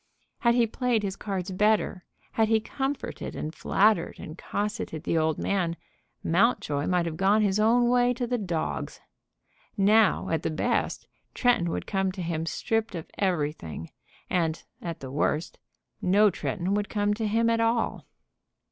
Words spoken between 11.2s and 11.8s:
Tretton